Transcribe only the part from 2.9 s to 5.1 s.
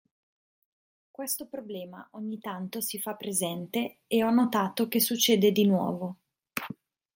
fa presente e ho notato che